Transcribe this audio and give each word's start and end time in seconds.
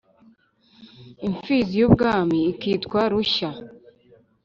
imfizi 1.27 1.73
y'ubwami 1.79 2.39
ikitwa 2.53 3.01
rushya 3.11 3.49